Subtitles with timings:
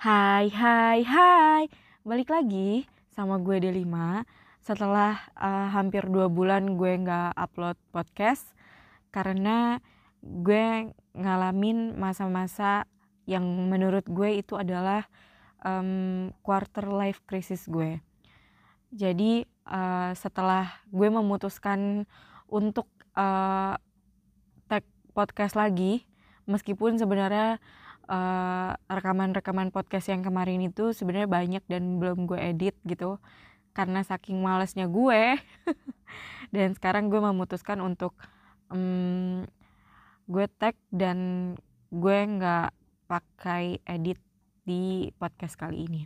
[0.00, 1.68] Hai, hai, hai.
[2.08, 4.24] Balik lagi sama gue Delima.
[4.64, 8.48] Setelah uh, hampir dua bulan gue nggak upload podcast
[9.12, 9.76] karena
[10.24, 12.88] gue ngalamin masa-masa
[13.28, 15.04] yang menurut gue itu adalah
[15.60, 18.00] um, quarter life crisis gue.
[18.96, 22.08] Jadi uh, setelah gue memutuskan
[22.48, 22.88] untuk
[23.20, 23.76] uh,
[24.64, 26.08] tag podcast lagi,
[26.48, 27.60] meskipun sebenarnya
[28.10, 33.22] eh, rekaman-rekaman podcast yang kemarin itu sebenarnya banyak dan belum gue edit gitu.
[33.70, 35.38] Karena saking malesnya gue.
[36.54, 38.18] Dan sekarang gue memutuskan untuk
[38.74, 39.46] um,
[40.26, 41.18] gue tag dan
[41.94, 42.74] gue nggak
[43.06, 44.18] pakai edit
[44.66, 46.02] di podcast kali ini.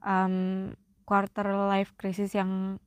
[0.00, 0.72] Um,
[1.04, 2.80] quarter life crisis yang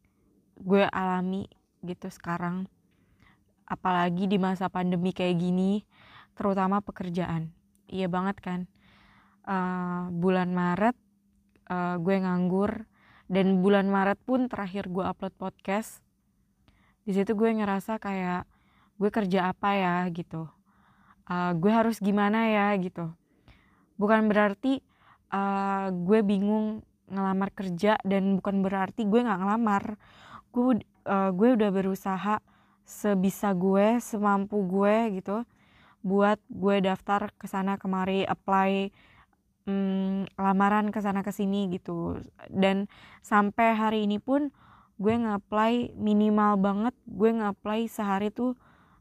[0.58, 1.46] gue alami
[1.86, 2.66] gitu sekarang.
[3.70, 5.86] Apalagi di masa pandemi kayak gini
[6.34, 7.61] terutama pekerjaan
[7.92, 8.60] iya banget kan.
[9.44, 10.96] Uh, bulan Maret
[11.68, 12.88] uh, gue nganggur.
[13.32, 16.04] Dan bulan Maret pun terakhir gue upload podcast
[17.02, 18.46] di situ gue ngerasa kayak
[19.00, 19.96] gue kerja apa ya?
[20.12, 20.48] gitu.
[21.28, 22.76] Uh, gue harus gimana ya?
[22.80, 23.12] gitu.
[23.96, 24.84] Bukan berarti
[25.32, 29.96] uh, gue bingung ngelamar kerja dan bukan berarti gue nggak ngelamar.
[30.52, 32.44] Gue uh, gue udah berusaha
[32.86, 35.48] sebisa gue semampu gue gitu
[36.02, 38.90] buat gue daftar ke sana kemari apply
[39.70, 42.22] hmm, lamaran ke sana ke sini gitu.
[42.50, 42.90] Dan
[43.22, 44.50] sampai hari ini pun
[45.02, 48.54] gue nge-apply minimal banget gue nge-apply sehari tuh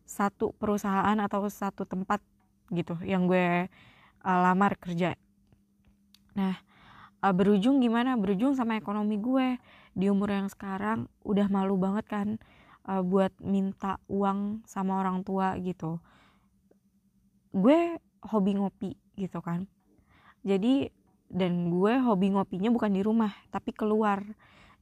[0.08, 2.24] satu perusahaan atau satu tempat
[2.72, 3.68] gitu yang gue
[4.24, 5.12] uh, lamar kerja.
[6.36, 6.56] Nah
[7.20, 8.16] uh, berujung gimana?
[8.16, 9.60] Berujung sama ekonomi gue.
[9.92, 12.28] Di umur yang sekarang udah malu banget kan
[12.88, 16.00] uh, buat minta uang sama orang tua gitu
[17.50, 19.66] gue hobi ngopi gitu kan.
[20.46, 20.88] Jadi
[21.30, 24.22] dan gue hobi ngopinya bukan di rumah tapi keluar.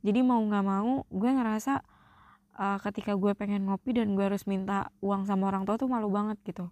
[0.01, 1.83] Jadi mau nggak mau gue ngerasa
[2.57, 6.09] uh, ketika gue pengen ngopi dan gue harus minta uang sama orang tua tuh malu
[6.09, 6.71] banget gitu.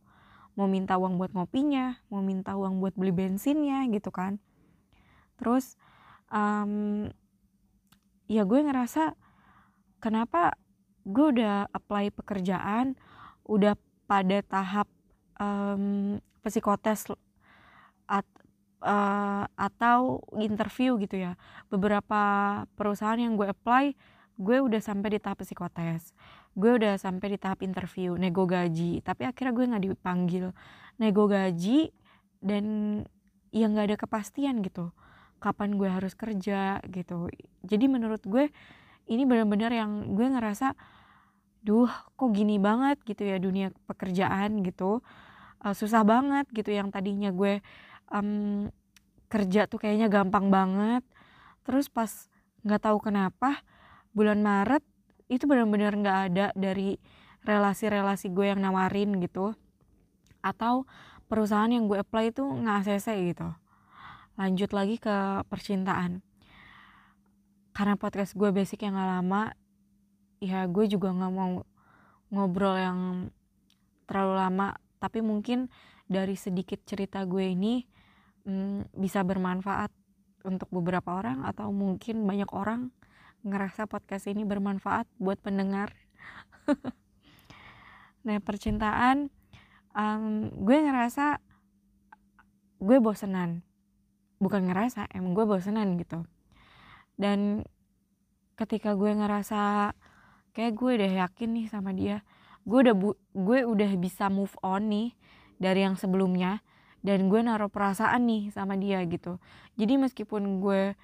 [0.57, 4.41] Mau minta uang buat ngopinya mau minta uang buat beli bensinnya gitu kan.
[5.37, 5.77] Terus
[6.33, 7.07] um,
[8.27, 9.15] ya gue ngerasa
[10.01, 10.57] kenapa
[11.07, 12.99] gue udah apply pekerjaan
[13.47, 13.79] udah
[14.11, 14.91] pada tahap
[15.41, 17.11] um, psikotes
[18.07, 18.27] at,
[18.83, 21.33] uh, atau interview gitu ya.
[21.73, 22.23] Beberapa
[22.77, 23.97] perusahaan yang gue apply
[24.37, 26.13] gue udah sampai di tahap psikotes.
[26.53, 29.01] Gue udah sampai di tahap interview nego gaji.
[29.01, 30.47] Tapi akhirnya gue nggak dipanggil.
[31.01, 31.89] Nego gaji
[32.45, 32.65] dan
[33.53, 34.93] yang nggak ada kepastian gitu
[35.41, 37.29] kapan gue harus kerja gitu.
[37.65, 38.49] Jadi menurut gue
[39.07, 40.75] ini benar-benar yang gue ngerasa
[41.67, 45.03] duh kok gini banget gitu ya dunia pekerjaan gitu
[45.67, 47.59] uh, susah banget gitu yang tadinya gue
[48.15, 48.71] um,
[49.27, 51.03] kerja tuh kayaknya gampang banget.
[51.67, 52.31] Terus pas
[52.63, 53.67] nggak tahu kenapa
[54.15, 54.87] bulan Maret
[55.27, 56.95] itu benar-benar nggak ada dari
[57.43, 59.55] relasi-relasi gue yang nawarin gitu
[60.43, 60.87] atau
[61.27, 63.51] perusahaan yang gue apply itu nggak ACC gitu.
[64.39, 66.23] Lanjut lagi ke percintaan.
[67.75, 69.43] Karena podcast gue basic yang gak lama
[70.41, 71.65] ya gue juga nggak mau
[72.29, 72.99] ngobrol yang
[74.09, 74.69] terlalu lama
[74.99, 75.69] tapi mungkin
[76.07, 77.85] dari sedikit cerita gue ini
[78.47, 79.91] hmm, bisa bermanfaat
[80.47, 82.95] untuk beberapa orang atau mungkin banyak orang
[83.43, 85.95] ngerasa podcast ini bermanfaat buat pendengar.
[88.27, 89.31] Nah percintaan
[89.95, 91.39] um, gue ngerasa
[92.83, 93.63] gue bosenan.
[94.43, 96.27] Bukan ngerasa emang gue bosenan gitu.
[97.15, 97.63] Dan
[98.59, 99.95] ketika gue ngerasa
[100.59, 102.27] kayak gue udah yakin nih sama dia
[102.67, 105.09] gue udah bu gue udah bisa move on nih
[105.57, 106.61] dari yang sebelumnya
[107.07, 109.39] dan gue naruh perasaan nih sama dia gitu.
[109.79, 110.99] Jadi meskipun gue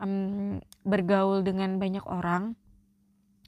[0.00, 0.56] um,
[0.88, 2.56] bergaul dengan banyak orang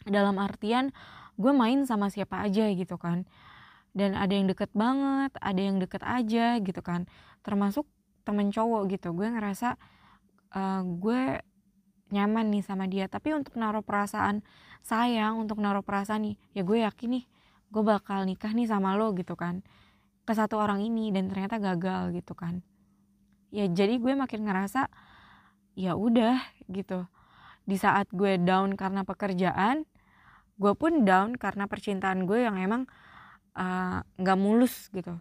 [0.04, 0.92] dalam artian
[1.40, 3.24] gue main sama siapa aja gitu kan.
[3.96, 7.08] Dan ada yang deket banget ada yang deket aja gitu kan.
[7.40, 7.88] Termasuk
[8.28, 9.80] temen cowok gitu gue ngerasa
[10.52, 11.40] uh, gue
[12.12, 13.08] nyaman nih sama dia.
[13.08, 14.44] Tapi untuk naruh perasaan
[14.84, 17.24] sayang untuk naruh perasaan nih ya gue yakin nih
[17.74, 19.66] gue bakal nikah nih sama lo gitu kan
[20.22, 22.62] ke satu orang ini dan ternyata gagal gitu kan.
[23.50, 24.86] Ya jadi gue makin ngerasa
[25.74, 26.38] ya udah
[26.70, 27.04] gitu.
[27.66, 29.84] Di saat gue down karena pekerjaan
[30.54, 32.86] gue pun down karena percintaan gue yang emang
[33.58, 35.18] eh, nggak uh, mulus gitu.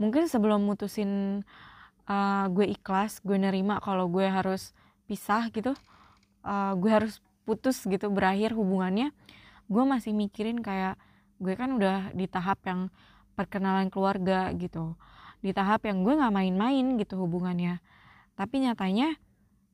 [0.00, 1.44] Mungkin sebelum mutusin
[2.08, 4.72] uh, gue ikhlas gue nerima kalau gue harus
[5.04, 5.76] pisah gitu
[6.42, 9.12] uh, gue harus putus gitu berakhir hubungannya
[9.68, 10.96] gue masih mikirin kayak
[11.38, 12.90] gue kan udah di tahap yang
[13.38, 14.98] perkenalan keluarga gitu.
[15.38, 17.78] Di tahap yang gue nggak main-main gitu hubungannya.
[18.34, 19.14] Tapi nyatanya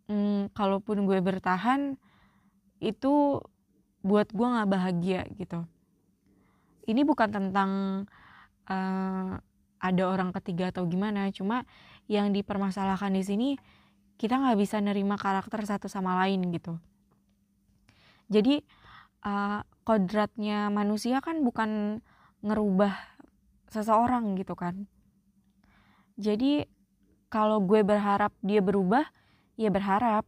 [0.09, 1.97] hmm, kalaupun gue bertahan
[2.81, 3.41] itu
[4.05, 5.65] buat gue nggak bahagia gitu.
[6.85, 7.71] Ini bukan tentang
[8.69, 9.41] uh,
[9.81, 11.65] ada orang ketiga atau gimana cuma
[12.09, 13.49] yang dipermasalahkan di sini
[14.21, 16.77] kita nggak bisa nerima karakter satu sama lain gitu.
[18.29, 18.61] Jadi
[19.25, 22.01] uh, kodratnya manusia kan bukan
[22.41, 22.97] ngerubah
[23.69, 24.89] seseorang gitu kan.
[26.17, 26.65] Jadi
[27.29, 29.05] kalau gue berharap dia berubah
[29.61, 30.25] ya berharap.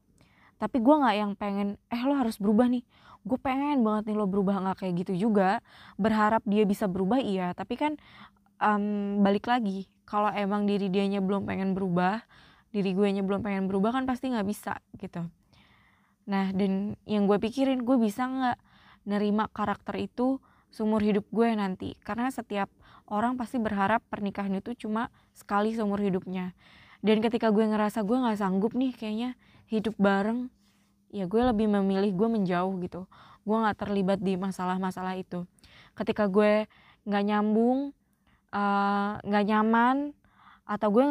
[0.57, 2.85] Tapi gue nggak yang pengen eh lo harus berubah nih.
[3.27, 5.61] Gue pengen banget nih lo berubah nggak kayak gitu juga.
[6.01, 7.53] Berharap dia bisa berubah iya.
[7.53, 7.93] Tapi kan
[8.61, 12.23] um, balik lagi kalau emang diri dianya belum pengen berubah
[12.75, 15.25] diri gue nya belum pengen berubah kan pasti nggak bisa gitu.
[16.27, 18.59] Nah dan yang gue pikirin gue bisa nggak
[19.07, 20.43] nerima karakter itu
[20.75, 21.95] seumur hidup gue nanti.
[22.03, 22.69] Karena setiap
[23.07, 26.53] orang pasti berharap pernikahan itu cuma sekali seumur hidupnya.
[27.01, 29.39] Dan ketika gue ngerasa gue nggak sanggup nih kayaknya
[29.71, 30.51] hidup bareng
[31.15, 33.07] ya gue lebih memilih gue menjauh gitu.
[33.47, 35.47] Gue nggak terlibat di masalah-masalah itu.
[35.95, 36.67] Ketika gue
[37.07, 37.95] nggak nyambung
[38.51, 39.97] eh, nggak uh, nyaman
[40.67, 41.05] atau gue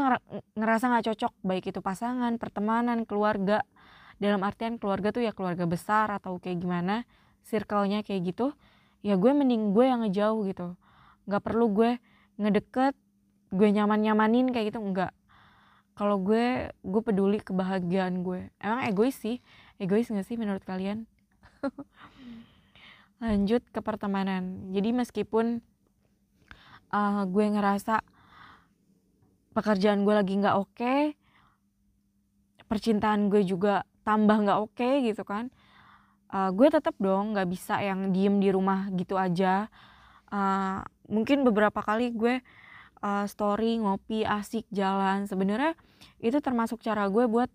[0.59, 3.63] ngerasa nggak cocok baik itu pasangan pertemanan keluarga
[4.19, 7.07] dalam artian keluarga tuh ya keluarga besar atau kayak gimana
[7.45, 8.57] circle-nya kayak gitu
[9.06, 10.74] ya gue mending gue yang ngejauh gitu.
[11.30, 11.92] Nggak perlu gue
[12.42, 12.97] ngedeket
[13.53, 15.13] gue nyaman nyamanin kayak gitu enggak
[15.95, 18.51] kalau gue gue peduli kebahagiaan gue.
[18.59, 19.39] Emang egois sih?
[19.80, 21.07] Egois gak sih menurut kalian?
[23.24, 24.75] Lanjut ke pertemanan.
[24.75, 25.63] Jadi meskipun
[26.91, 28.03] uh, gue ngerasa
[29.56, 31.15] pekerjaan gue lagi nggak oke okay,
[32.68, 35.48] percintaan gue juga tambah nggak oke okay, gitu kan
[36.36, 39.72] uh, gue tetap dong nggak bisa yang diem di rumah gitu aja.
[40.28, 42.44] Uh, mungkin beberapa kali gue
[43.00, 45.24] uh, story ngopi asik jalan.
[45.32, 45.80] Sebenarnya
[46.20, 47.48] itu termasuk cara gue buat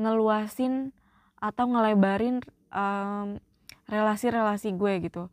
[0.00, 0.96] ngeluasin
[1.36, 2.40] atau ngelebarin
[2.72, 3.36] um,
[3.90, 5.28] relasi-relasi gue gitu.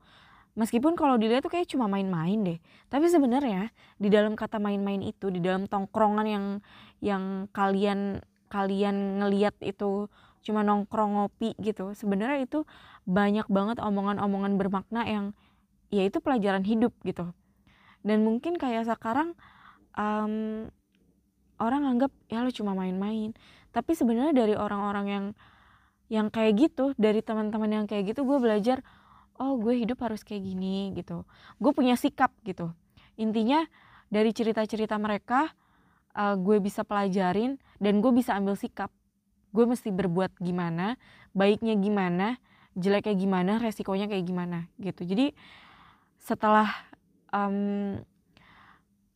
[0.60, 2.60] Meskipun kalau dilihat tuh kayak cuma main-main deh.
[2.92, 6.46] Tapi sebenarnya di dalam kata main-main itu di dalam tongkrongan yang
[7.00, 7.24] yang
[7.56, 8.20] kalian
[8.50, 10.10] kalian ngeliat itu
[10.46, 11.92] cuma nongkrong ngopi gitu.
[11.96, 12.64] Sebenarnya itu
[13.06, 15.26] banyak banget omongan-omongan bermakna yang
[15.90, 17.32] ya itu pelajaran hidup gitu.
[18.06, 19.36] Dan mungkin kayak sekarang
[19.98, 20.68] um,
[21.60, 23.36] orang anggap ya lo cuma main-main.
[23.76, 25.26] Tapi sebenarnya dari orang-orang yang
[26.10, 28.82] yang kayak gitu dari teman-teman yang kayak gitu gue belajar
[29.38, 31.24] oh gue hidup harus kayak gini gitu.
[31.62, 32.74] Gue punya sikap gitu.
[33.20, 33.68] Intinya
[34.10, 35.54] dari cerita-cerita mereka
[36.18, 38.90] uh, gue bisa pelajarin dan gue bisa ambil sikap
[39.50, 40.96] gue mesti berbuat gimana
[41.34, 42.38] baiknya gimana
[42.78, 45.04] jeleknya gimana resikonya kayak gimana gitu.
[45.04, 45.34] Jadi
[46.22, 46.70] setelah
[47.34, 47.98] um,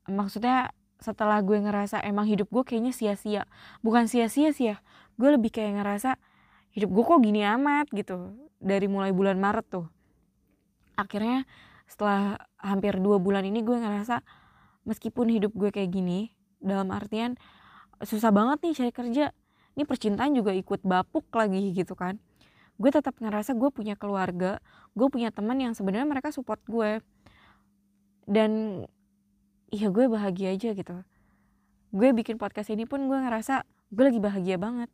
[0.10, 3.44] maksudnya setelah gue ngerasa emang hidup gue kayaknya sia-sia
[3.84, 4.80] bukan sia-sia sih ya
[5.20, 6.16] gue lebih kayak ngerasa
[6.74, 8.34] hidup gue kok gini amat gitu
[8.64, 9.86] dari mulai bulan Maret tuh.
[10.96, 11.44] Akhirnya
[11.86, 14.24] setelah hampir dua bulan ini gue ngerasa
[14.88, 16.32] meskipun hidup gue kayak gini
[16.64, 17.36] dalam artian
[18.02, 19.26] susah banget nih cari kerja
[19.74, 22.22] ini percintaan juga ikut bapuk lagi gitu kan.
[22.78, 24.58] Gue tetap ngerasa gue punya keluarga
[24.94, 27.02] gue punya teman yang sebenarnya mereka support gue.
[28.24, 28.84] Dan
[29.74, 31.02] iya gue bahagia aja gitu.
[31.94, 34.90] Gue bikin podcast ini pun gue ngerasa gue lagi bahagia banget.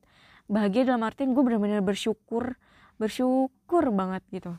[0.49, 2.57] Bahagia dalam artian gue benar-benar bersyukur
[2.99, 4.55] bersyukur banget gitu.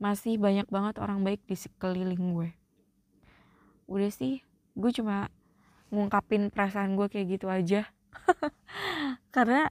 [0.00, 2.48] Masih banyak banget orang baik di sekeliling gue.
[3.88, 4.44] Udah sih
[4.76, 5.32] gue cuma
[5.88, 7.86] ngungkapin perasaan gue kayak gitu aja
[9.34, 9.70] karena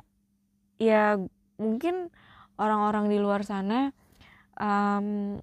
[0.82, 1.18] ya
[1.58, 2.12] mungkin
[2.60, 3.92] orang-orang di luar sana
[4.58, 5.40] um,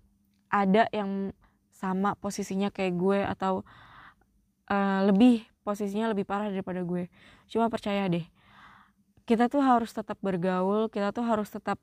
[0.50, 1.34] ada yang
[1.70, 3.64] sama posisinya kayak gue atau
[4.68, 7.08] uh, lebih posisinya lebih parah daripada gue.
[7.48, 8.26] Cuma percaya deh
[9.30, 11.78] kita tuh harus tetap bergaul kita tuh harus tetap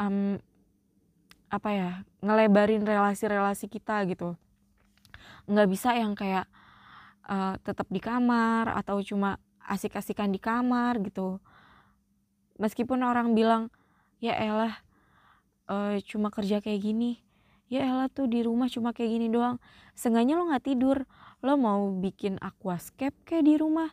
[0.00, 0.40] um,
[1.52, 1.90] apa ya
[2.24, 4.40] ngelebarin relasi-relasi kita gitu.
[5.44, 6.48] Nggak bisa yang kayak
[7.28, 9.36] uh, tetap di kamar atau cuma
[9.68, 11.38] asik-asikan di kamar gitu.
[12.58, 13.72] Meskipun orang bilang
[14.22, 14.74] ya elah
[15.66, 17.22] uh, cuma kerja kayak gini.
[17.72, 19.56] Ya elah tuh di rumah cuma kayak gini doang.
[19.96, 21.08] Sengaja lo nggak tidur.
[21.40, 23.90] Lo mau bikin aquascape kayak di rumah?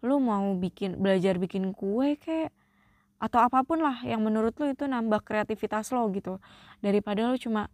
[0.00, 2.54] Lo mau bikin belajar bikin kue kayak?
[3.18, 6.38] Atau apa pun lah yang menurut lo itu nambah kreativitas lo gitu.
[6.78, 7.72] Daripada lo cuma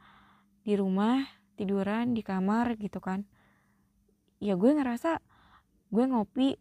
[0.63, 1.27] di rumah
[1.59, 3.29] tiduran di kamar gitu kan.
[4.41, 5.21] Ya gue ngerasa
[5.93, 6.57] gue ngopi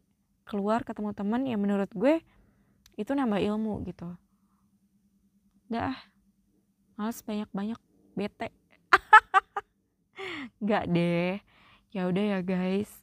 [0.48, 2.20] keluar ketemu teman yang menurut gue
[3.00, 4.14] itu nambah ilmu gitu.
[5.72, 5.96] Dah
[7.00, 7.80] males banyak-banyak
[8.14, 8.50] bete.
[10.68, 11.40] Gak deh.
[11.92, 13.02] Ya udah ya guys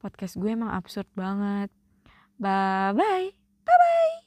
[0.00, 1.68] podcast gue emang absurd banget.
[2.40, 3.28] Bye bye
[3.68, 4.19] bye bye